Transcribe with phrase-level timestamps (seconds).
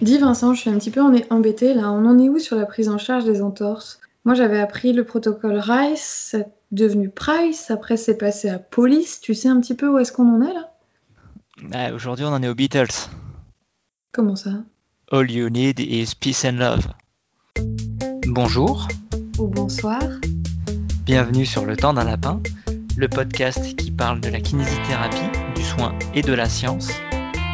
[0.00, 1.90] Dis Vincent, je suis un petit peu embêtée là.
[1.90, 4.00] On en est où sur la prise en charge des entorses?
[4.24, 9.20] Moi j'avais appris le protocole RICE, c'est devenu Price, après c'est passé à Police.
[9.20, 10.72] Tu sais un petit peu où est-ce qu'on en est là?
[11.62, 13.08] Bah, Aujourd'hui on en est aux Beatles.
[14.12, 14.50] Comment ça?
[15.10, 16.86] All you need is peace and love.
[18.26, 18.86] Bonjour.
[19.38, 20.02] Ou bonsoir.
[21.06, 22.40] Bienvenue sur Le Temps d'un Lapin,
[22.96, 26.90] le podcast qui parle de la kinésithérapie, du soin et de la science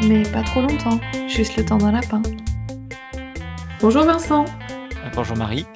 [0.08, 2.22] mais pas trop longtemps, juste le temps d'un lapin.
[3.80, 4.44] Bonjour Vincent.
[5.14, 5.66] Bonjour Marie.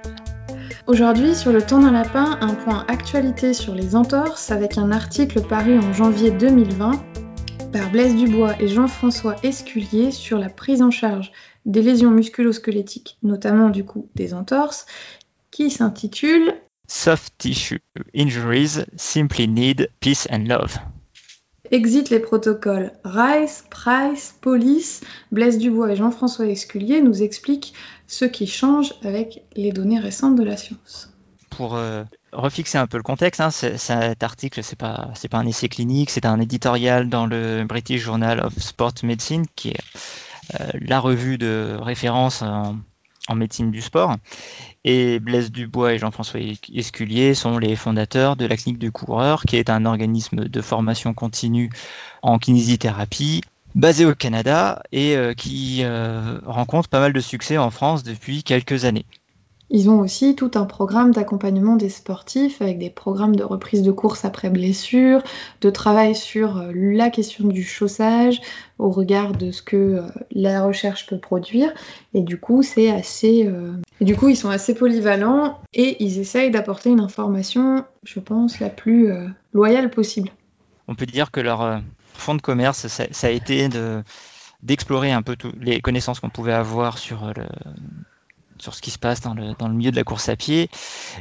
[0.87, 5.43] Aujourd'hui, sur le temps d'un lapin, un point actualité sur les entorses avec un article
[5.43, 6.93] paru en janvier 2020
[7.73, 11.33] par Blaise Dubois et Jean-François Esculier sur la prise en charge
[11.67, 14.87] des lésions musculo-squelettiques, notamment du coup des entorses,
[15.51, 16.55] qui s'intitule
[16.87, 17.81] Soft Tissue
[18.17, 20.79] Injuries Simply Need Peace and Love.
[21.71, 27.75] Exit les protocoles Rice, Price, Police, Blaise Dubois et Jean-François Esculier nous expliquent
[28.07, 31.13] ce qui change avec les données récentes de la science.
[31.51, 35.69] Pour euh, refixer un peu le contexte, hein, cet article, c'est pas pas un essai
[35.69, 41.01] clinique, c'est un éditorial dans le British Journal of Sport Medicine, qui est euh, la
[41.01, 42.77] revue de référence en,
[43.29, 44.17] en médecine du sport.
[44.85, 46.41] Et Blaise Dubois et Jean-François
[46.75, 51.15] Esculier sont les fondateurs de la Clinique du Coureur, qui est un organisme de formation
[51.15, 51.71] continue
[52.23, 53.43] en kinésithérapie
[53.75, 58.43] basé au Canada et euh, qui euh, rencontre pas mal de succès en France depuis
[58.43, 59.05] quelques années.
[59.71, 63.93] Ils ont aussi tout un programme d'accompagnement des sportifs avec des programmes de reprise de
[63.93, 65.23] course après blessure,
[65.61, 68.41] de travail sur euh, la question du chaussage
[68.79, 71.71] au regard de ce que euh, la recherche peut produire.
[72.15, 73.47] Et du coup, c'est assez.
[73.47, 78.61] Euh, du coup, ils sont assez polyvalents et ils essayent d'apporter une information, je pense,
[78.61, 79.13] la plus
[79.53, 80.31] loyale possible.
[80.87, 81.83] On peut dire que leur
[82.15, 84.03] fond de commerce, ça, a été de
[84.63, 87.45] d'explorer un peu toutes les connaissances qu'on pouvait avoir sur le,
[88.61, 90.69] sur ce qui se passe dans le, dans le milieu de la course à pied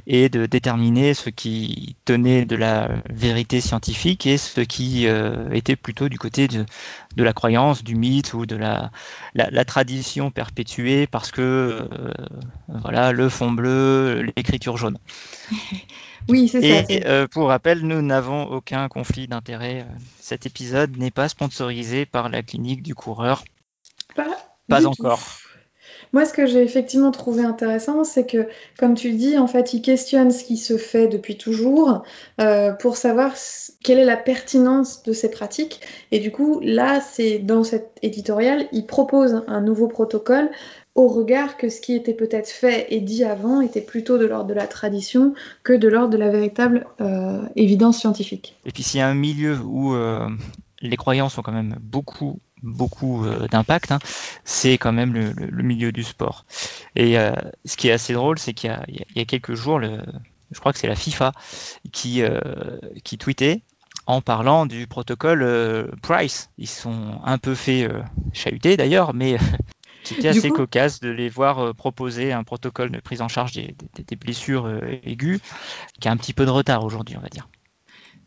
[0.05, 5.75] et de déterminer ce qui tenait de la vérité scientifique et ce qui euh, était
[5.75, 6.65] plutôt du côté de,
[7.15, 8.91] de, la croyance, du mythe ou de la,
[9.33, 12.13] la, tradition perpétuée parce que euh,
[12.67, 14.97] voilà le fond bleu, l'écriture jaune.
[16.29, 16.85] Oui, c'est ça.
[16.89, 19.87] Et euh, pour rappel, nous n'avons aucun conflit d'intérêt.
[20.19, 23.45] Cet épisode n'est pas sponsorisé par la clinique du coureur.
[24.13, 25.21] Pas, pas encore.
[26.13, 28.47] Moi, ce que j'ai effectivement trouvé intéressant, c'est que,
[28.77, 32.03] comme tu dis, en fait, il questionne ce qui se fait depuis toujours
[32.39, 33.33] euh, pour savoir
[33.83, 35.81] quelle est la pertinence de ces pratiques.
[36.11, 40.49] Et du coup, là, c'est dans cet éditorial, il propose un nouveau protocole
[40.97, 44.47] au regard que ce qui était peut-être fait et dit avant était plutôt de l'ordre
[44.47, 48.57] de la tradition que de l'ordre de la véritable euh, évidence scientifique.
[48.65, 50.27] Et puis s'il y a un milieu où euh,
[50.81, 53.99] les croyances ont quand même beaucoup beaucoup euh, d'impact, hein,
[54.43, 56.45] c'est quand même le, milieu du sport.
[56.95, 57.31] Et euh,
[57.65, 58.69] ce qui est assez drôle, c'est qu'il
[59.15, 60.01] y, a quelques jours, le,
[60.51, 61.31] je crois que c'est la FIFA
[61.91, 62.39] qui, euh,
[63.03, 63.61] qui tweetait
[64.05, 66.49] en parlant du protocole Price.
[66.57, 67.89] Ils sont un peu fait
[68.31, 69.37] chahuter d'ailleurs, mais
[70.05, 74.15] c'était assez cocasse de les voir proposer un protocole de prise en charge des, des
[74.15, 74.71] blessures
[75.03, 75.41] aiguës
[75.99, 77.49] qui a un petit peu de retard aujourd'hui, on va dire.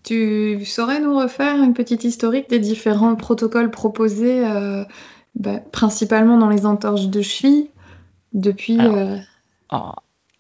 [0.03, 4.84] Tu saurais nous refaire une petite historique des différents protocoles proposés, euh,
[5.34, 7.69] bah, principalement dans les entorses de cheville,
[8.33, 9.19] depuis euh,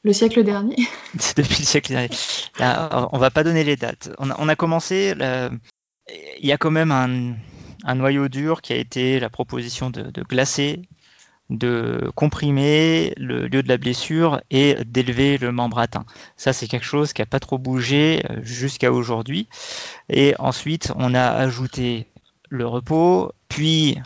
[0.02, 0.76] le siècle dernier?
[1.36, 2.10] Depuis le siècle dernier.
[2.58, 4.10] Là, on va pas donner les dates.
[4.18, 9.28] On a, commencé, il y a quand même un, noyau dur qui a été la
[9.28, 10.82] proposition de, de glacer
[11.50, 16.06] de comprimer le lieu de la blessure et d'élever le membre atteint.
[16.36, 19.48] Ça, c'est quelque chose qui n'a pas trop bougé euh, jusqu'à aujourd'hui.
[20.08, 22.06] Et ensuite, on a ajouté
[22.48, 23.98] le repos, puis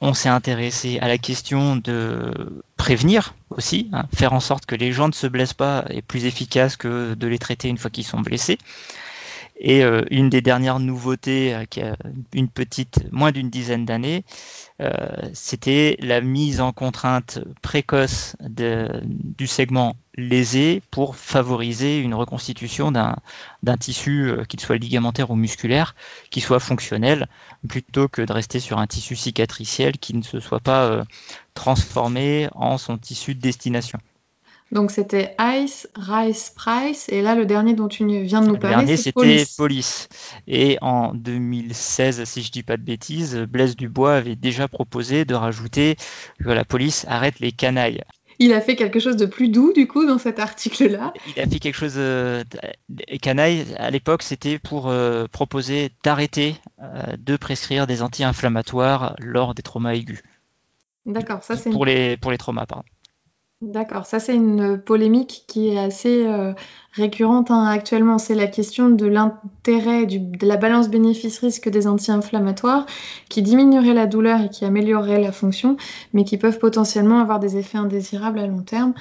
[0.00, 4.92] on s'est intéressé à la question de prévenir aussi, hein, faire en sorte que les
[4.92, 8.06] gens ne se blessent pas est plus efficace que de les traiter une fois qu'ils
[8.06, 8.58] sont blessés.
[9.64, 11.96] Et euh, une des dernières nouveautés euh, qui a
[12.34, 14.24] une petite, moins d'une dizaine d'années,
[14.80, 14.90] euh,
[15.34, 24.32] c'était la mise en contrainte précoce du segment lésé pour favoriser une reconstitution d'un tissu,
[24.48, 25.94] qu'il soit ligamentaire ou musculaire,
[26.30, 27.28] qui soit fonctionnel,
[27.68, 31.04] plutôt que de rester sur un tissu cicatriciel qui ne se soit pas
[31.54, 34.00] transformé en son tissu de destination.
[34.72, 38.76] Donc c'était Ice, Rice, Price, et là le dernier dont tu viens de nous parler,
[38.76, 40.08] le dernier c'était Police.
[40.48, 45.34] Et en 2016, si je dis pas de bêtises, Blaise Dubois avait déjà proposé de
[45.34, 45.96] rajouter
[46.42, 48.02] que la police arrête les canailles.
[48.38, 51.12] Il a fait quelque chose de plus doux du coup dans cet article-là.
[51.36, 51.94] Il a fait quelque chose.
[51.96, 52.42] Euh,
[53.20, 59.62] canailles à l'époque, c'était pour euh, proposer d'arrêter euh, de prescrire des anti-inflammatoires lors des
[59.62, 60.22] traumas aigus.
[61.04, 62.84] D'accord, ça c'est pour les pour les traumas, pardon.
[63.62, 66.52] D'accord, ça c'est une polémique qui est assez euh,
[66.94, 68.18] récurrente hein, actuellement.
[68.18, 72.86] C'est la question de l'intérêt de la balance bénéfice-risque des anti-inflammatoires
[73.28, 75.76] qui diminuerait la douleur et qui améliorerait la fonction,
[76.12, 78.94] mais qui peuvent potentiellement avoir des effets indésirables à long terme,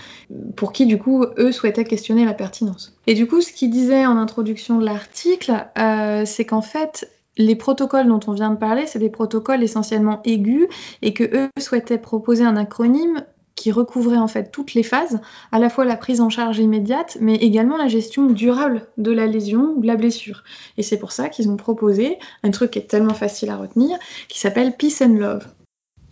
[0.56, 2.96] pour qui du coup eux souhaitaient questionner la pertinence.
[3.08, 7.56] Et du coup, ce qu'ils disait en introduction de l'article, euh, c'est qu'en fait, les
[7.56, 10.68] protocoles dont on vient de parler, c'est des protocoles essentiellement aigus
[11.02, 13.24] et que eux souhaitaient proposer un acronyme
[13.62, 15.20] qui recouvrait en fait toutes les phases,
[15.52, 19.28] à la fois la prise en charge immédiate, mais également la gestion durable de la
[19.28, 20.44] lésion ou de la blessure.
[20.78, 24.00] Et c'est pour ça qu'ils ont proposé un truc qui est tellement facile à retenir,
[24.30, 25.46] qui s'appelle Peace and Love.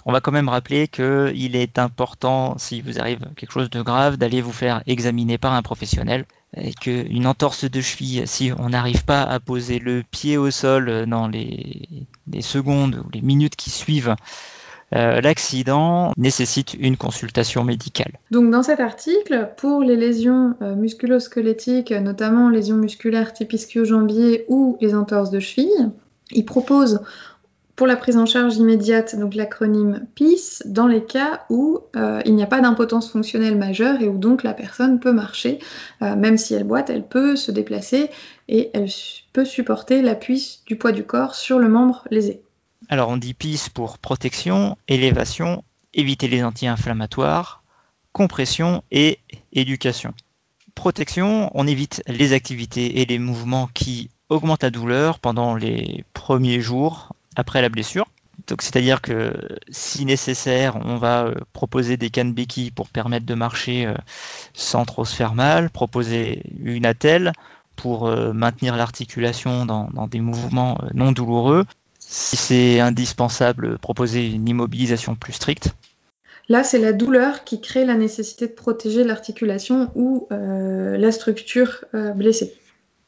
[0.05, 4.17] On va quand même rappeler qu'il est important, si vous arrive quelque chose de grave,
[4.17, 6.25] d'aller vous faire examiner par un professionnel.
[6.55, 11.05] Et qu'une entorse de cheville, si on n'arrive pas à poser le pied au sol
[11.07, 14.15] dans les, les secondes ou les minutes qui suivent
[14.95, 18.13] euh, l'accident nécessite une consultation médicale.
[18.31, 24.77] Donc dans cet article, pour les lésions euh, musculo-squelettiques, notamment lésions musculaires type ischio-jambier ou
[24.81, 25.91] les entorses de cheville,
[26.31, 27.01] il propose
[27.75, 32.35] pour la prise en charge immédiate, donc l'acronyme PIS, dans les cas où euh, il
[32.35, 35.59] n'y a pas d'impotence fonctionnelle majeure et où donc la personne peut marcher,
[36.01, 38.09] même si elle boite, elle peut se déplacer
[38.49, 38.89] et elle
[39.31, 42.41] peut supporter l'appui du poids du corps sur le membre lésé.
[42.89, 45.63] Alors on dit PIS pour protection, élévation,
[45.93, 47.61] éviter les anti-inflammatoires,
[48.13, 49.19] compression et
[49.53, 50.13] éducation.
[50.73, 56.61] Protection, on évite les activités et les mouvements qui augmentent la douleur pendant les premiers
[56.61, 58.07] jours après la blessure.
[58.47, 59.33] Donc c'est-à-dire que
[59.69, 63.93] si nécessaire, on va euh, proposer des cannes béquilles pour permettre de marcher euh,
[64.53, 67.33] sans trop se faire mal, proposer une attelle
[67.75, 71.65] pour euh, maintenir l'articulation dans, des mouvements non douloureux,
[72.09, 75.75] si c'est indispensable, proposer une immobilisation plus stricte.
[76.49, 81.85] Là, c'est la douleur qui crée la nécessité de protéger l'articulation ou euh, la structure
[81.93, 82.55] euh, blessée.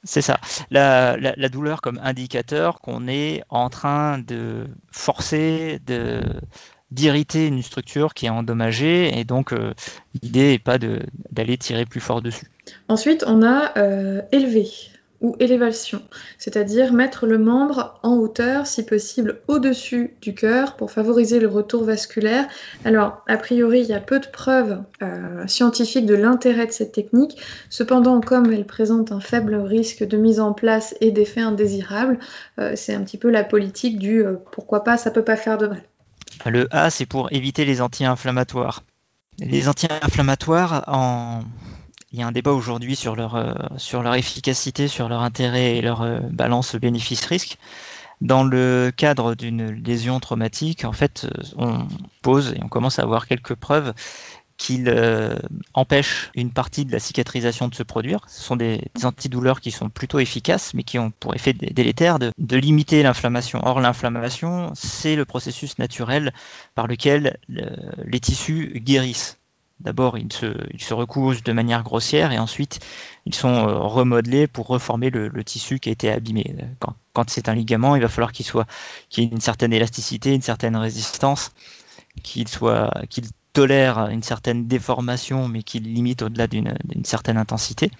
[0.04, 0.40] C'est ça.
[0.70, 1.18] La,
[1.50, 6.22] douleur comme indicateur qu'on est en train de forcer, de
[6.92, 9.74] d'irriter une structure qui est endommagée et donc euh,
[10.22, 12.48] l'idée n'est pas d'aller tirer plus fort dessus.
[12.90, 13.74] Ensuite, on a
[14.32, 14.68] élevé
[15.22, 16.02] ou élévation,
[16.38, 21.84] c'est-à-dire mettre le membre en hauteur, si possible au-dessus du cœur pour favoriser le retour
[21.84, 22.48] vasculaire.
[22.86, 26.92] Alors, a priori, il y a peu de preuves euh, scientifiques de l'intérêt de cette
[26.92, 27.38] technique.
[27.70, 32.18] Cependant, comme elle présente un faible risque de mise en place et d'effets indésirables,
[32.60, 35.58] euh, c'est un petit peu la politique du euh, pourquoi pas, ça peut pas faire
[35.58, 35.84] de mal.
[36.46, 38.84] Le A, c'est pour éviter les anti-inflammatoires.
[39.40, 41.42] Les anti-inflammatoires, en
[42.12, 46.02] il y a un débat aujourd'hui sur leur, euh, efficacité, sur leur intérêt et leur
[46.02, 47.58] euh, balance bénéfice-risque.
[48.20, 51.88] Dans le cadre d'une lésion traumatique, en fait, euh, on
[52.22, 53.94] pose et on commence à avoir quelques preuves
[54.58, 54.94] qu'ils
[55.74, 58.20] empêchent une partie de la cicatrisation de se produire.
[58.28, 62.58] Ce sont des, antidouleurs qui sont plutôt efficaces, mais qui ont pour effet délétère de
[62.58, 63.60] limiter l'inflammation.
[63.64, 66.32] Or, l'inflammation, c'est le processus naturel
[66.76, 69.41] par lequel les tissus guérissent.
[69.84, 72.80] D'abord, ils se, ils se, recousent de manière grossière et ensuite,
[73.26, 76.56] ils sont euh, remodelés pour reformer le, tissu qui a été abîmé.
[77.14, 78.68] Quand, c'est un ligament, il va falloir qu'il soit,
[79.10, 81.52] qu'il ait une certaine élasticité, une certaine résistance,
[82.24, 86.74] qu'il soit, qu'il tolère une certaine déformation, mais qu'il limite au-delà d'une
[87.04, 87.92] certaine intensité.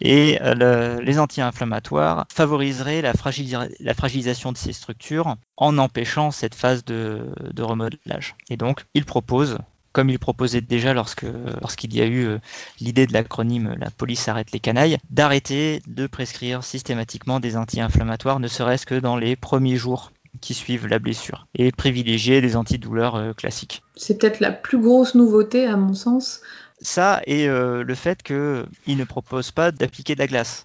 [0.00, 7.32] Et euh, les anti-inflammatoires favoriseraient la, fragilisation de ces structures en empêchant cette phase de
[7.58, 8.36] remodelage.
[8.48, 9.58] Et donc, ils proposent
[9.92, 11.26] comme il proposait déjà lorsque
[11.60, 12.38] lorsqu'il y a eu euh,
[12.80, 18.48] l'idée de l'acronyme La police arrête les canailles, d'arrêter de prescrire systématiquement des anti-inflammatoires, ne
[18.48, 23.32] serait-ce que dans les premiers jours qui suivent la blessure, et privilégier des antidouleurs euh,
[23.32, 23.82] classiques.
[23.96, 26.42] C'est peut-être la plus grosse nouveauté à mon sens.
[26.80, 30.64] Ça et euh, le fait qu'il ne propose pas d'appliquer de la glace.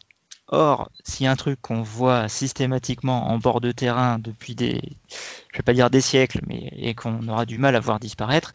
[0.56, 0.92] Or,
[1.22, 4.80] a un truc qu'on voit systématiquement en bord de terrain depuis des,
[5.52, 8.54] je vais pas dire des siècles, mais et qu'on aura du mal à voir disparaître,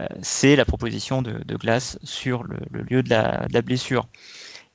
[0.00, 4.08] euh, c'est la proposition de, glace sur le, lieu de la, blessure.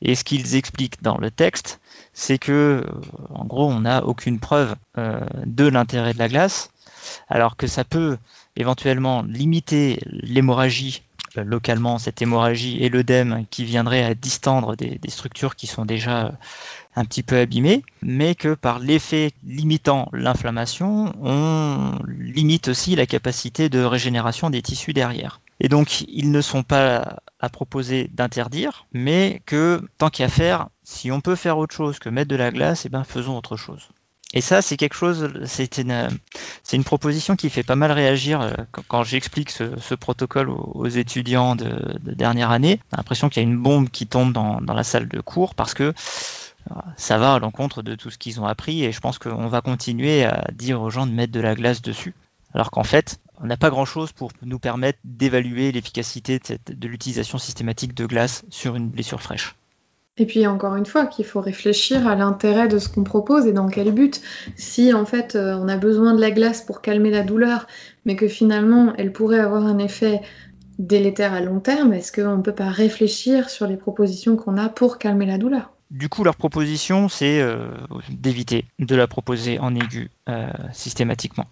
[0.02, 1.82] Et ce qu'ils expliquent dans le texte,
[2.14, 2.92] c'est que, euh,
[3.32, 6.72] en gros, on n'a aucune preuve euh, de l'intérêt de la glace,
[7.28, 8.18] alors que ça peut
[8.56, 11.04] éventuellement limiter l'hémorragie
[11.36, 16.32] localement cette hémorragie et l'œdème qui viendrait à distendre des, structures qui sont déjà euh,
[16.96, 23.70] un petit peu abîmées, mais que par l'effet limitant l'inflammation, on limite aussi la capacité
[23.70, 25.42] de régénération des tissus derrière.
[25.60, 31.12] Et donc, ils ne sont pas à proposer d'interdire, mais que tant qu'à faire, si
[31.12, 33.90] on peut faire autre chose que mettre de la glace, eh ben faisons autre chose.
[34.34, 38.54] Et ça, c'est quelque chose, c'est une, proposition qui fait pas mal réagir euh,
[38.88, 42.80] quand, j'explique ce, protocole aux, étudiants de, dernière année.
[42.92, 45.74] J'ai l'impression qu'il y a une bombe qui tombe dans, la salle de cours parce
[45.74, 49.18] que euh, ça va à l'encontre de tout ce qu'ils ont appris et je pense
[49.20, 52.16] qu'on va continuer à dire aux gens de mettre de la glace dessus.
[52.54, 57.94] Alors qu'en fait, on n'a pas grand-chose pour nous permettre d'évaluer l'efficacité de l'utilisation systématique
[57.94, 59.56] de glace sur une blessure fraîche.
[60.18, 63.54] Et puis encore une fois, qu'il faut réfléchir à l'intérêt de ce qu'on propose et
[63.54, 64.22] dans quel but.
[64.56, 67.66] Si en fait euh, on a besoin de la glace pour calmer la douleur,
[68.06, 70.22] mais que finalement elle pourrait avoir un effet
[70.80, 74.68] délétère à long terme, est-ce qu'on ne peut pas réfléchir sur les propositions qu'on a
[74.68, 75.72] pour calmer la douleur?
[75.92, 77.68] Du coup, leur proposition, c'est euh,
[78.10, 81.48] d'éviter de la proposer en aigu euh, systématiquement.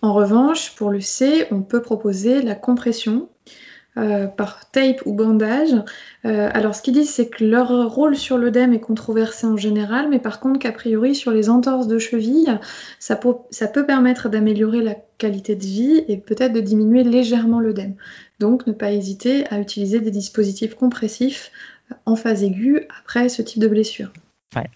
[0.00, 3.28] En revanche, pour le C, on peut proposer la compression
[3.96, 5.74] euh, par tape ou bandage.
[6.24, 10.08] Euh, alors ce qu'ils disent c'est que leur rôle sur l'œdème est controversé en général,
[10.08, 12.60] mais par contre qu'a priori sur les entorses de cheville,
[13.00, 17.96] ça peut, permettre d'améliorer la qualité de vie et peut-être de diminuer légèrement l'œdème.
[18.38, 21.50] Donc ne pas hésiter à utiliser des dispositifs compressifs
[22.06, 24.12] en phase aiguë après ce type de blessure.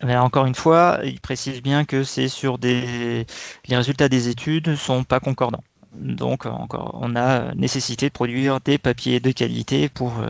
[0.00, 3.26] encore une fois, ils précisent bien que c'est sur des
[3.68, 5.62] les résultats des études ne sont pas concordants.
[6.00, 10.28] Donc encore, on a nécessité de produire des papiers de qualité pour euh,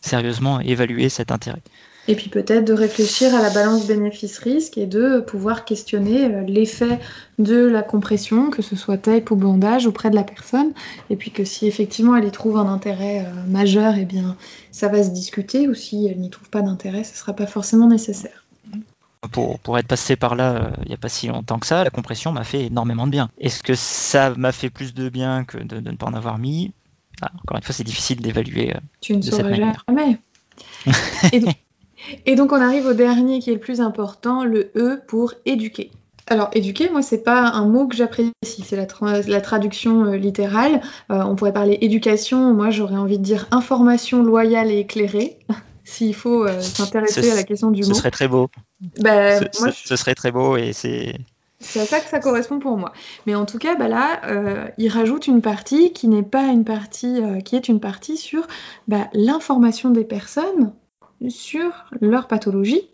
[0.00, 1.62] sérieusement évaluer cet intérêt.
[2.06, 6.98] Et puis peut-être de réfléchir à la balance bénéfice-risque et de pouvoir questionner euh, l'effet
[7.38, 10.72] de la compression, que ce soit tape ou bandage, auprès de la personne.
[11.08, 14.36] Et puis que si effectivement elle y trouve un intérêt euh, majeur, eh bien
[14.70, 17.46] ça va se discuter, ou si elle n'y trouve pas d'intérêt, ce ne sera pas
[17.46, 18.43] forcément nécessaire
[19.28, 21.90] pour, être passé par là euh, il n'y a pas si longtemps que ça, la
[21.90, 23.30] compression m'a fait énormément de bien.
[23.38, 26.72] Est-ce que ça m'a fait plus de bien que de, ne pas en avoir mis?
[27.22, 28.74] Ah, Encore une fois, c'est difficile d'évaluer.
[28.74, 30.18] Euh, tu ne sauras jamais.
[32.26, 35.90] et, donc, on arrive au dernier qui est le plus important, le E pour éduquer.
[36.26, 40.80] Alors, éduquer, moi, c'est pas un mot que j'apprécie, c'est la, traduction euh, littérale.
[41.08, 45.38] on pourrait parler éducation, moi, j'aurais envie de dire information loyale et éclairée
[45.84, 47.88] s'il faut euh, s'intéresser à la question du mot.
[47.88, 48.48] Ce serait très beau.
[49.00, 51.14] Bah, ce, serait très beau et c'est.
[51.60, 52.92] C'est à ça que ça correspond pour moi.
[53.26, 56.64] Mais en tout cas, bah là, euh, il rajoute une partie qui n'est pas une
[56.64, 58.46] partie, euh, qui est une partie sur
[58.86, 60.74] bah, l'information des personnes
[61.28, 62.90] sur leur pathologie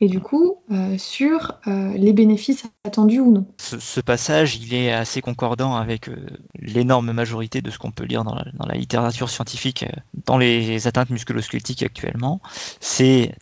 [0.00, 3.46] et du coup euh, sur euh, les bénéfices attendus ou non.
[3.58, 6.26] Ce, passage, il est assez concordant avec euh,
[6.58, 9.84] l'énorme majorité de ce qu'on peut lire dans la, littérature scientifique
[10.26, 12.40] dans les atteintes musculosquelettiques actuellement.
[12.80, 13.34] C'est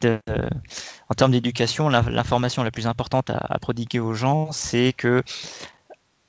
[1.09, 5.23] en termes d'éducation, l'information la plus importante à, à prodiguer aux gens, c'est que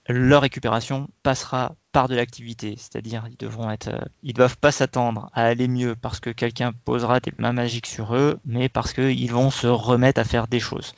[0.08, 5.30] leur récupération passera par de l'activité, c'est-à-dire ils devront être, euh, ils doivent pas s'attendre
[5.34, 9.32] à aller mieux parce que quelqu'un posera des mains magiques sur eux, mais parce qu'ils
[9.32, 10.94] vont se remettre à faire des choses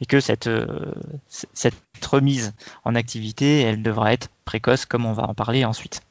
[0.00, 0.92] et que cette euh,
[1.28, 1.74] cette
[2.04, 2.52] remise
[2.84, 6.02] en activité, elle devra être précoce, comme on va en parler ensuite.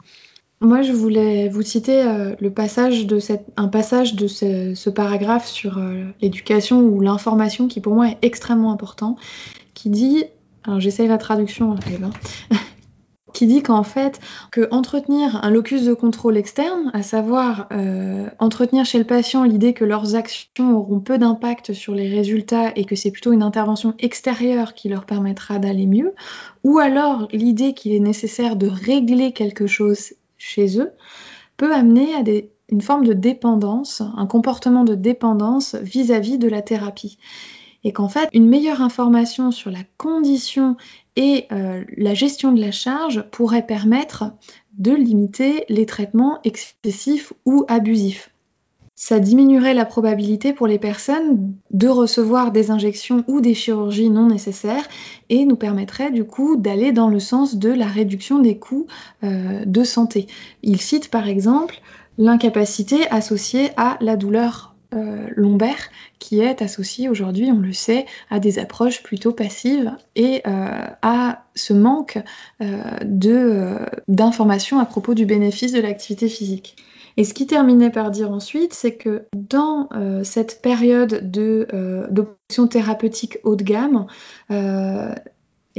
[0.62, 5.48] Moi, je voulais vous citer euh, le passage de cette, un passage de ce, paragraphe
[5.48, 5.80] sur
[6.22, 9.16] l'éducation ou l'information qui pour moi est extrêmement important,
[9.74, 10.26] qui dit
[10.66, 12.10] alors j'essaye la traduction, hein.
[13.34, 14.20] qui dit qu'en fait,
[14.52, 19.74] que entretenir un locus de contrôle externe, à savoir euh, entretenir chez le patient l'idée
[19.74, 23.94] que leurs actions auront peu d'impact sur les résultats et que c'est plutôt une intervention
[24.00, 26.14] extérieure qui leur permettra d'aller mieux,
[26.64, 30.92] ou alors l'idée qu'il est nécessaire de régler quelque chose chez eux,
[31.58, 32.24] peut amener à
[32.70, 37.18] une forme de dépendance, un comportement de dépendance vis à -vis de la thérapie
[37.84, 40.76] et qu'en fait, une meilleure information sur la condition
[41.16, 44.26] et euh, la gestion de la charge pourrait permettre
[44.78, 48.32] de limiter les traitements excessifs ou abusifs.
[49.02, 54.28] Ça diminuerait la probabilité pour les personnes de recevoir des injections ou des chirurgies non
[54.28, 54.86] nécessaires
[55.30, 58.88] et nous permettrait du coup d'aller dans le sens de la réduction des coûts
[59.24, 60.28] euh, de santé.
[60.64, 61.80] Il cite par exemple
[62.18, 68.40] l'incapacité associée à la douleur euh, lombaire qui est associé aujourd'hui, on le sait, à
[68.40, 72.18] des approches plutôt passives et euh, à ce manque
[72.62, 76.76] euh, d'informations à propos du bénéfice de l'activité physique.
[77.18, 79.90] Et ce qui terminait par dire ensuite, c'est que dans
[80.24, 84.08] cette période d'options thérapeutiques haut de gamme,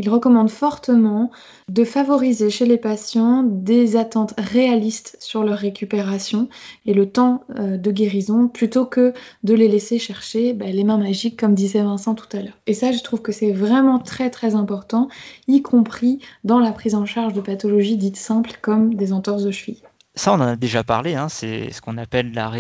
[0.01, 1.31] il recommande fortement
[1.69, 6.49] de favoriser chez les patients des attentes réalistes sur leur récupération
[6.87, 9.13] et le temps euh, de guérison plutôt que
[9.45, 12.57] de les laisser chercher bah, les mains magiques comme disait Vincent tout à l'heure.
[12.67, 15.09] Et ça, je trouve que c'est vraiment très très important,
[15.49, 19.51] y compris dans la prise en charge de pathologies dites simples comme des entorses de
[19.51, 19.83] cheville.
[20.15, 22.51] Ça, on en a déjà parlé, hein, c'est ce qu'on appelle la,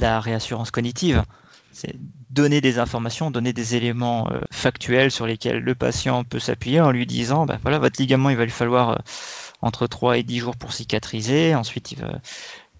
[0.00, 1.22] la réassurance cognitive.
[1.72, 1.96] C'est
[2.30, 6.90] donner des informations, donner des éléments euh, factuels sur lesquels le patient peut s'appuyer en
[6.90, 8.96] lui disant, bah, voilà, votre ligament, il va lui falloir euh,
[9.60, 11.94] entre 3 et 10 jours pour cicatriser, ensuite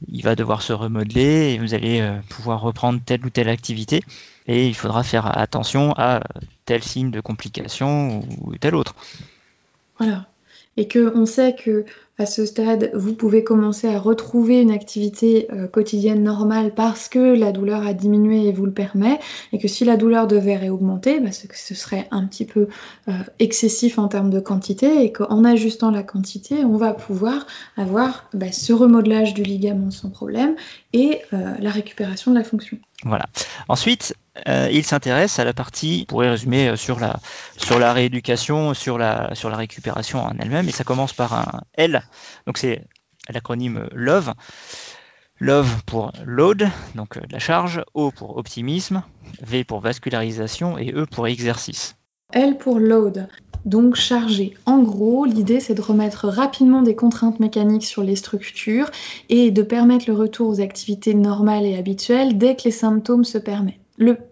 [0.08, 4.02] il va, devoir se remodeler et vous allez euh, pouvoir reprendre telle ou telle activité
[4.46, 6.22] et il faudra faire attention à
[6.64, 8.96] tel signe de complication ou tel autre.
[9.98, 10.26] Voilà.
[10.76, 11.84] Et que on sait que
[12.18, 17.18] à ce stade, vous pouvez commencer à retrouver une activité euh, quotidienne normale parce que
[17.18, 19.18] la douleur a diminué et vous le permet,
[19.52, 22.68] et que si la douleur devait réaugmenter, bah, ce, serait un petit peu
[23.08, 28.28] euh, excessif en termes de quantité, et qu'en ajustant la quantité, on va pouvoir avoir
[28.34, 30.54] bah, ce remodelage du ligament sans problème
[30.92, 32.78] et euh, la récupération de la fonction.
[33.04, 33.26] Voilà.
[33.68, 34.14] Ensuite,
[34.48, 39.50] euh, il s'intéresse à la partie, pourrait résumer euh, sur la, rééducation, sur la, sur
[39.50, 42.02] la récupération en elle-même, et ça commence par un L,
[42.46, 42.84] donc c'est
[43.28, 44.32] l'acronyme LOVE.
[45.38, 49.02] LOVE pour load, donc euh, la charge, O pour optimisme,
[49.40, 51.96] V pour vascularisation et E pour exercice.
[52.32, 53.28] L pour load,
[53.64, 54.54] donc chargé.
[54.66, 58.90] En gros, l'idée c'est de remettre rapidement des contraintes mécaniques sur les structures
[59.28, 63.38] et de permettre le retour aux activités normales et habituelles dès que les symptômes se
[63.38, 63.82] permettent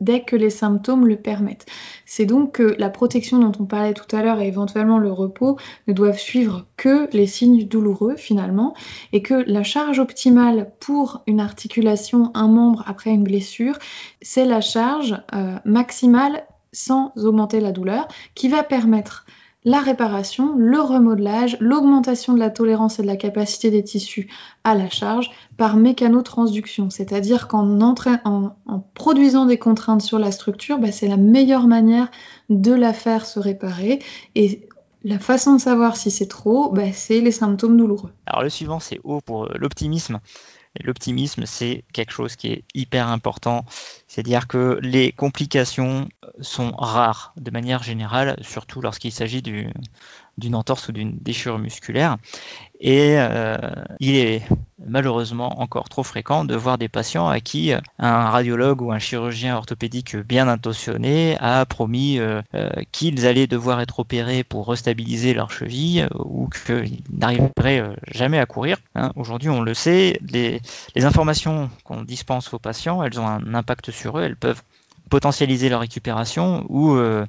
[0.00, 1.66] dès que les symptômes le permettent.
[2.06, 5.58] C'est donc que la protection dont on parlait tout à l'heure et éventuellement le repos
[5.86, 8.74] ne doivent suivre que les signes douloureux finalement
[9.12, 13.78] et que la charge optimale pour une articulation, un membre après une blessure,
[14.22, 19.26] c'est la charge euh, maximale sans augmenter la douleur qui va permettre
[19.64, 24.30] la réparation, le remodelage, l'augmentation de la tolérance et de la capacité des tissus
[24.64, 28.54] à la charge par mécanotransduction, c'est-à-dire qu'en en,
[28.94, 32.10] produisant des contraintes sur la structure, bah, c'est la meilleure manière
[32.48, 33.98] de la faire se réparer
[34.34, 34.66] et
[35.04, 38.10] la façon de savoir si c'est trop, bah, c'est les symptômes douloureux.
[38.26, 40.20] Alors le suivant, c'est O pour euh, l'optimisme.
[40.78, 43.64] L'optimisme, c'est quelque chose qui est hyper important.
[44.06, 46.08] C'est-à-dire que les complications
[46.40, 49.42] sont rares de manière générale, surtout lorsqu'il s'agit
[50.40, 52.16] d'une entorse ou d'une déchirure musculaire.
[52.80, 53.58] Et euh,
[54.00, 54.42] il est
[54.86, 59.54] malheureusement encore trop fréquent de voir des patients à qui un radiologue ou un chirurgien
[59.54, 65.50] orthopédique bien intentionné a promis euh, euh, qu'ils allaient devoir être opérés pour restabiliser leur
[65.50, 68.78] cheville ou qu'ils n'arriveraient jamais à courir.
[68.94, 69.12] Hein.
[69.14, 74.18] Aujourd'hui, on le sait, les informations qu'on dispense aux patients, elles ont un impact sur
[74.18, 74.62] eux, elles peuvent
[75.10, 77.26] potentialiser leur récupération ou euh,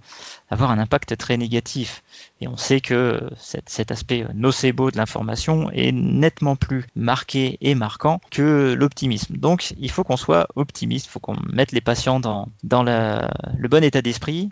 [0.50, 2.04] avoir un impact très négatif.
[2.40, 8.22] Et on sait que cet, aspect nocebo de l'information est nettement plus marqué et marquant
[8.30, 9.36] que l'optimisme.
[9.36, 13.84] Donc il faut qu'on soit optimiste, il faut qu'on mette les patients dans, le bon
[13.84, 14.50] état d'esprit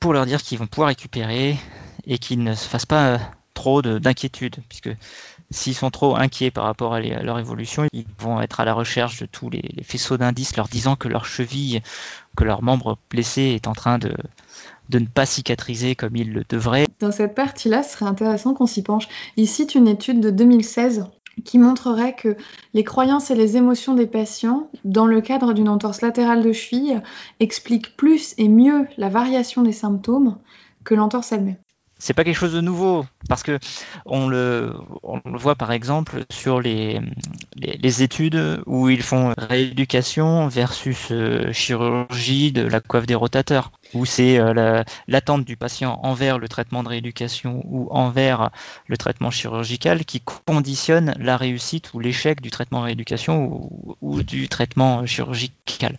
[0.00, 1.56] pour leur dire qu'ils vont pouvoir récupérer
[2.06, 3.20] et qu'ils ne se fassent pas
[3.54, 4.90] trop d'inquiétude, puisque
[5.52, 9.20] s'ils sont trop inquiets par rapport à, leur évolution, ils vont être à la recherche
[9.20, 11.82] de tous les, faisceaux d'indices leur disant que leur cheville,
[12.36, 14.14] que leur membre blessé est en train de,
[14.92, 16.86] ne pas cicatriser comme il le devrait.
[17.00, 19.08] Dans cette partie-là, ce serait intéressant qu'on s'y penche.
[19.36, 21.06] Il cite une étude de 2016
[21.44, 22.36] qui montrerait que
[22.74, 27.02] les croyances et les émotions des patients, dans le cadre d'une entorse latérale de cheville,
[27.40, 30.36] expliquent plus et mieux la variation des symptômes
[30.84, 31.56] que l'entorse elle-même
[32.02, 33.60] c'est pas quelque chose de nouveau parce que
[34.06, 34.74] on le,
[35.24, 37.00] voit par exemple sur les,
[37.54, 44.04] les, études où ils font rééducation versus euh, chirurgie de la coiffe des rotateurs où
[44.04, 48.50] c'est euh, l'attente du patient envers le traitement de rééducation ou envers
[48.88, 54.48] le traitement chirurgical qui conditionne la réussite ou l'échec du traitement rééducation ou, ou du
[54.48, 55.96] traitement chirurgical.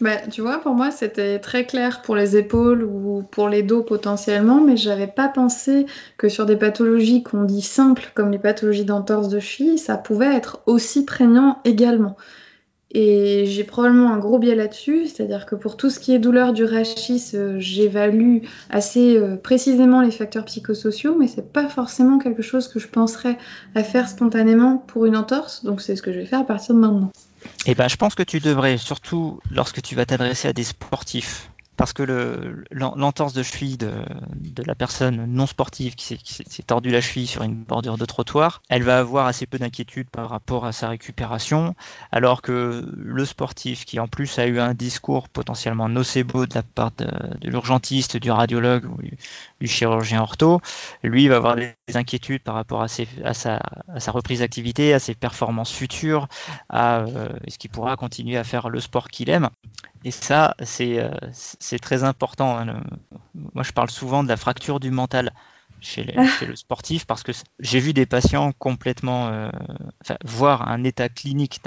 [0.00, 3.82] Bah, tu vois, pour moi, c'était très clair pour les épaules ou pour les dos
[3.82, 5.86] potentiellement, mais j'avais pas pensé
[6.18, 10.34] que sur des pathologies qu'on dit simples, comme les pathologies d'entorse de cheville, ça pouvait
[10.34, 12.16] être aussi prégnant également.
[12.96, 16.52] Et j'ai probablement un gros biais là-dessus, c'est-à-dire que pour tout ce qui est douleur
[16.52, 18.38] du rachis, euh, j'évalue
[18.70, 23.36] assez euh, précisément les facteurs psychosociaux, mais c'est pas forcément quelque chose que je penserais
[23.74, 26.74] à faire spontanément pour une entorse, donc c'est ce que je vais faire à partir
[26.74, 27.10] de maintenant.
[27.66, 31.50] Eh ben, je pense que tu devrais, surtout lorsque tu vas t'adresser à des sportifs,
[31.76, 32.02] parce que
[32.70, 33.92] l'entorse de cheville de,
[34.64, 38.82] la personne non sportive qui s'est tordu la cheville sur une bordure de trottoir, elle
[38.82, 41.74] va avoir assez peu d'inquiétude par rapport à sa récupération,
[42.12, 46.62] alors que le sportif qui en plus a eu un discours potentiellement nocebo de la
[46.62, 47.06] part de,
[47.42, 48.98] l'urgentiste, du radiologue ou
[49.60, 50.60] du, chirurgien ortho,
[51.02, 53.60] lui va avoir des inquiétudes par rapport à, sa,
[54.08, 56.28] reprise d'activité, à ses performances futures,
[56.68, 59.48] à euh, est-ce qu'il pourra continuer à faire le sport qu'il aime.
[60.04, 61.10] Et ça, c'est euh,
[61.80, 62.58] très important.
[62.58, 62.82] Hein,
[63.54, 65.32] moi, je parle souvent de la fracture du mental
[65.80, 66.04] chez,
[66.46, 69.50] le sportif parce que j'ai vu des patients complètement, euh,
[70.24, 71.60] voir un état clinique,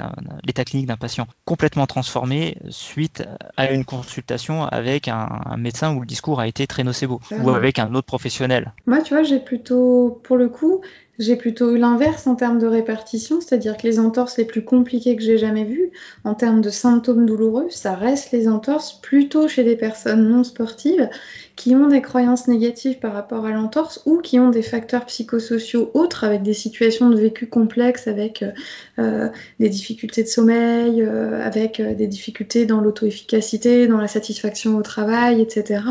[0.44, 3.24] l'état clinique d'un patient complètement transformé suite
[3.56, 7.78] à une consultation avec un, médecin où le discours a été très nocebo ou avec
[7.78, 8.72] un autre professionnel.
[8.86, 10.82] Moi, tu vois, j'ai plutôt, pour le coup,
[11.18, 15.16] j'ai plutôt eu l'inverse en termes de répartition, c'est-à-dire que les entorses les plus compliquées
[15.16, 15.90] que j'ai jamais vues,
[16.24, 21.08] en termes de symptômes douloureux, ça reste les entorses plutôt chez des personnes non sportives
[21.56, 25.90] qui ont des croyances négatives par rapport à l'entorse ou qui ont des facteurs psychosociaux
[25.94, 28.52] autres avec des situations de vécu complexes, avec euh,
[28.98, 35.40] des difficultés de sommeil, euh, avec des difficultés dans l'auto-efficacité, dans la satisfaction au travail,
[35.40, 35.82] etc.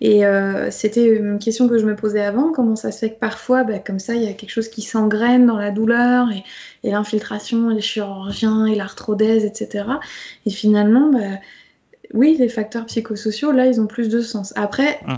[0.00, 0.22] Et
[0.70, 3.78] c'était une question que je me posais avant, comment ça se fait que parfois, bah,
[3.78, 6.44] comme ça, il y a quelque chose qui s'engraine dans la douleur et,
[6.90, 9.84] l'infiltration, les chirurgiens et l'arthrodèse, etc.
[10.44, 11.40] Et finalement, bah,
[12.12, 14.52] oui, les facteurs psychosociaux, là, ils ont plus de sens.
[14.56, 15.16] Après, mm.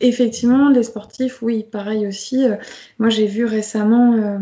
[0.00, 2.44] effectivement, les sportifs, oui, pareil aussi.
[2.44, 2.56] Euh,
[2.98, 4.38] moi, j'ai vu récemment, euh,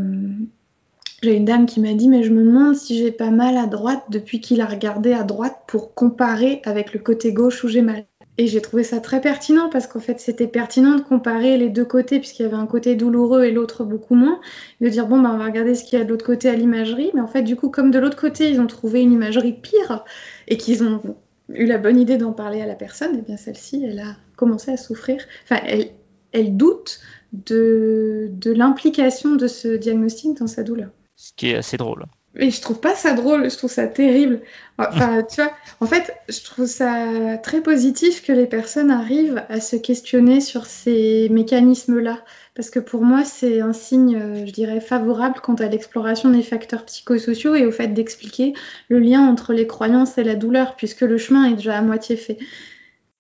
[1.27, 3.67] j'ai une dame qui m'a dit, mais je me demande si j'ai pas mal à
[3.67, 7.83] droite depuis qu'il a regardé à droite pour comparer avec le côté gauche où j'ai
[7.83, 8.05] mal.
[8.39, 11.85] Et j'ai trouvé ça très pertinent parce qu'en fait, c'était pertinent de comparer les deux
[11.85, 14.41] côtés puisqu'il y avait un côté douloureux et l'autre beaucoup moins.
[14.81, 16.55] De dire, bon, ben, on va regarder ce qu'il y a de l'autre côté à
[16.55, 17.11] l'imagerie.
[17.15, 20.05] Mais en fait, du coup, comme de l'autre côté, ils ont trouvé une imagerie pire
[20.47, 21.01] et qu'ils ont
[21.49, 24.17] eu la bonne idée d'en parler à la personne, et eh bien celle-ci, elle a
[24.37, 25.25] commencé à souffrir.
[25.45, 25.89] Enfin, elle,
[26.33, 27.01] elle doute
[27.33, 30.91] de, de l'implication de ce diagnostic dans sa douleur.
[31.17, 32.05] Ce qui est assez drôle.
[32.39, 34.41] Et je trouve pas ça drôle, je trouve ça terrible.
[34.79, 35.51] Enfin, tu vois,
[35.81, 40.67] en fait, je trouve ça très positif que les personnes arrivent à se questionner sur
[40.67, 42.23] ces mécanismes-là.
[42.55, 46.43] Parce que pour moi, c'est un signe, euh, je dirais, favorable quant à l'exploration des
[46.43, 48.53] facteurs psychosociaux et au fait d'expliquer
[48.91, 52.17] le lien entre les croyances et la douleur, puisque le chemin est déjà à moitié
[52.17, 52.37] fait.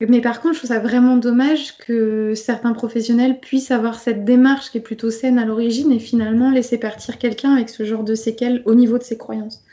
[0.00, 4.70] Mais par contre, je trouve ça vraiment dommage que certains professionnels puissent avoir cette démarche
[4.70, 8.14] qui est plutôt saine à l'origine et finalement laisser partir quelqu'un avec ce genre de
[8.14, 9.64] séquelles au niveau de ses croyances.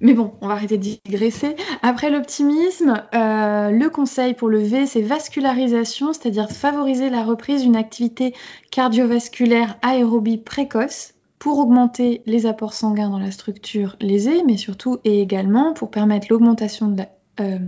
[0.00, 1.56] Mais bon, on va arrêter de digresser.
[1.82, 7.76] Après l'optimisme, euh, le conseil pour le V, c'est vascularisation, c'est-à-dire favoriser la reprise d'une
[7.76, 8.34] activité
[8.70, 15.20] cardiovasculaire aérobie précoce pour augmenter les apports sanguins dans la structure lésée, mais surtout et
[15.20, 17.08] également pour permettre l'augmentation de la
[17.42, 17.58] euh,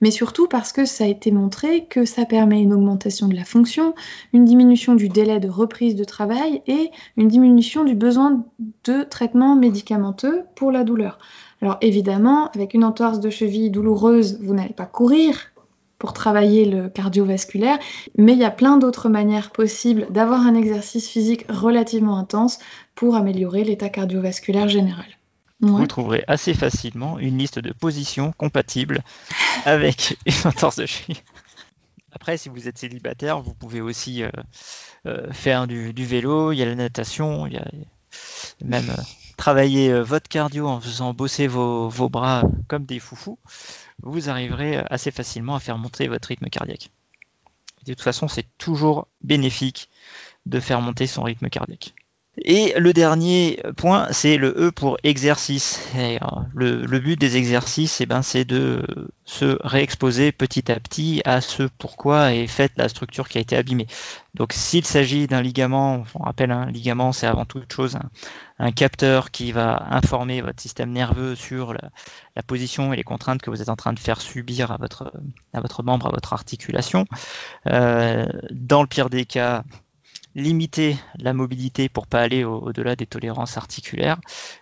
[0.00, 3.44] mais surtout parce que ça a été montré que ça permet une augmentation de la
[3.44, 3.94] fonction,
[4.32, 8.44] une diminution du délai de reprise de travail et une diminution du besoin
[8.84, 11.18] de traitement médicamenteux pour la douleur.
[11.62, 15.52] Alors évidemment, avec une entorse de cheville douloureuse, vous n'allez pas courir
[15.98, 17.78] pour travailler le cardiovasculaire,
[18.16, 22.58] mais il y a plein d'autres manières possibles d'avoir un exercice physique relativement intense
[22.94, 25.19] pour améliorer l'état cardiovasculaire général
[25.60, 29.02] vous trouverez assez facilement une liste de positions compatibles
[29.64, 31.20] avec une entorse de cheville.
[32.12, 34.30] Après, si vous êtes célibataire, vous pouvez aussi euh,
[35.06, 37.70] euh, faire du, vélo, il y a la natation, il y a
[38.64, 39.02] même euh,
[39.36, 43.38] travailler votre cardio en faisant bosser vos, vos, bras comme des foufous.
[44.02, 46.90] Vous arriverez assez facilement à faire monter votre rythme cardiaque.
[47.84, 49.88] De toute façon, c'est toujours bénéfique
[50.46, 51.94] de faire monter son rythme cardiaque.
[52.38, 55.90] Et le dernier point, c'est le E pour exercice.
[55.96, 56.18] Euh,
[56.54, 58.82] le, but des exercices, eh ben, c'est de
[59.24, 63.56] se réexposer petit à petit à ce pourquoi est faite la structure qui a été
[63.56, 63.88] abîmée.
[64.34, 67.98] Donc s'il s'agit d'un ligament, on rappelle, un ligament, c'est avant toute chose
[68.58, 71.90] un, capteur qui va informer votre système nerveux sur la,
[72.46, 75.12] position et les contraintes que vous êtes en train de faire subir à votre,
[75.52, 77.06] à votre membre, à votre articulation.
[77.66, 79.64] Euh, dans le pire des cas,
[80.34, 84.20] limiter la mobilité pour pas aller au-delà des tolérances articulaires,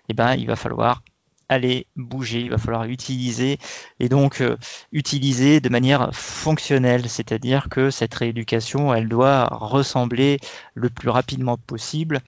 [0.09, 1.03] eh ben, il va falloir
[1.49, 3.59] aller bouger, il va falloir utiliser
[4.01, 4.57] et donc euh,
[4.93, 10.39] utiliser de manière fonctionnelle, c'est-à-dire que cette rééducation, elle doit ressembler
[10.75, 12.21] le plus rapidement possible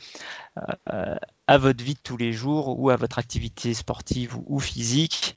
[0.92, 5.36] euh, à votre vie de tous les jours ou à votre activité sportive ou, physique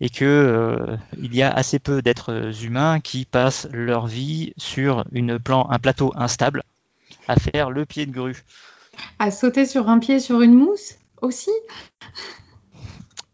[0.00, 5.04] et que euh, il y a assez peu d'êtres humains qui passent leur vie sur
[5.12, 6.62] un plateau instable
[7.28, 8.44] à faire le pied de grue.
[9.18, 11.50] À sauter sur un pied sur une mousse aussi?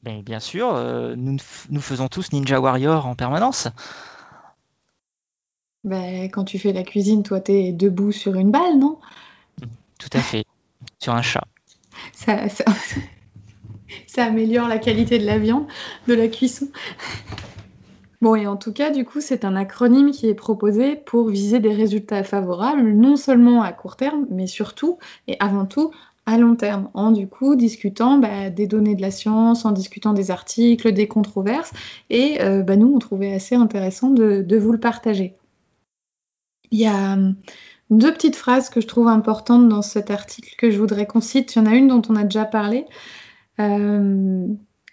[0.03, 1.37] Ben, Bien sûr, euh, nous,
[1.71, 3.69] nous, faisons tous Ninja Warrior en permanence.
[5.83, 8.99] Ben, quand tu fais la cuisine, toi, tu es debout sur une balle, non?
[9.99, 10.45] Tout à fait,
[10.99, 11.45] sur un chat.
[12.13, 12.65] Ça, ça,
[14.07, 15.67] ça améliore la qualité de la viande,
[16.07, 16.69] de la cuisson.
[18.25, 21.61] Bon, et en tout cas, du coup, c'est un acronyme qui est proposé pour viser
[21.61, 24.97] des résultats favorables, non seulement à court terme, mais surtout
[25.29, 25.91] et avant tout
[26.25, 30.15] à long terme, en du coup discutant bah, des données de la science, en discutant
[30.15, 31.75] des articles, des controverses,
[32.09, 35.37] et euh, bah, nous, on trouvait assez intéressant de, vous le partager.
[36.71, 37.19] Il y a
[37.91, 41.55] Deux petites phrases que je trouve importantes dans cet article que je voudrais qu'on cite.
[41.55, 42.87] Il y en a une dont on a déjà parlé.
[43.61, 44.47] Euh,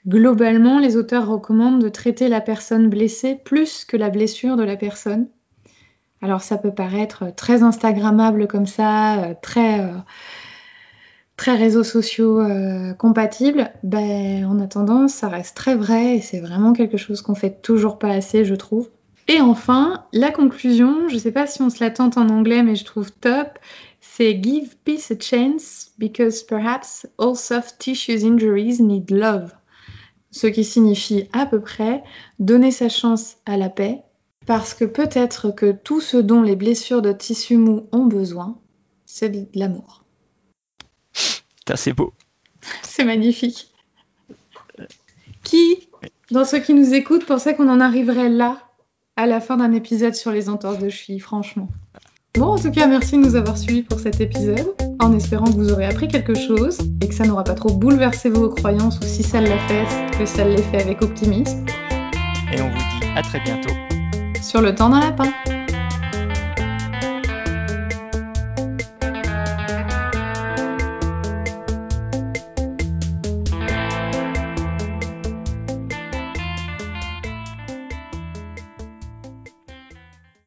[0.07, 4.77] globalement, les auteurs recommandent de traiter la personne blessée plus que la blessure de la
[4.77, 5.27] personne.
[6.21, 9.97] Alors ça peut paraître très instagrammable comme ça, euh, très, euh,
[11.35, 13.71] très réseaux sociaux euh, compatibles.
[13.83, 17.97] Ben, en attendant, ça reste très vrai et c'est vraiment quelque chose qu'on fait toujours
[17.97, 18.89] pas assez, je trouve.
[19.27, 22.75] Et enfin, la conclusion, je sais pas si on se la tente en anglais, mais
[22.75, 23.57] je trouve top,
[23.99, 29.51] c'est Give peace a chance because perhaps all soft tissues injuries need love.
[30.31, 32.03] Ce qui signifie à peu près
[32.39, 34.01] donner sa chance à la paix
[34.45, 38.57] parce que peut-être que tout ce dont les blessures de tissu mou ont besoin,
[39.05, 40.03] c'est de l'amour.
[41.75, 42.13] C'est beau.
[42.81, 43.71] C'est magnifique.
[45.43, 45.87] Qui,
[46.31, 48.69] dans ceux qui nous écoutent, pensait qu'on en arriverait là,
[49.15, 51.69] à la fin d'un épisode sur les entorses de cheville, franchement?
[52.35, 55.57] Bon, en tout cas, merci de nous avoir suivis pour cet épisode, en espérant que
[55.57, 59.03] vous aurez appris quelque chose et que ça n'aura pas trop bouleversé vos croyances ou
[59.03, 59.85] si ça l'a fait,
[60.17, 61.65] que ça l'ait fait avec optimisme.
[62.53, 63.73] Et on vous dit à très bientôt
[64.41, 65.31] sur le temps d'un lapin.